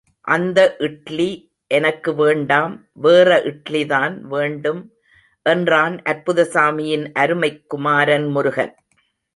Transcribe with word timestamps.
அந்த 0.21 0.75
இட்லி 0.77 1.51
எனக்கு 1.67 2.15
வேண்டாம் 2.15 2.87
வேற 2.93 3.41
இட்லிதான் 3.43 4.19
வேண்டும் 4.21 4.93
என்றான் 5.43 6.01
அற்புதசாமியின் 6.05 7.11
அருமைக் 7.11 7.69
குமாரன் 7.69 8.27
முருகன். 8.27 8.75